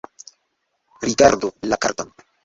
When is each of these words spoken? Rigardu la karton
Rigardu 1.03 1.51
la 1.73 1.77
karton 1.85 2.09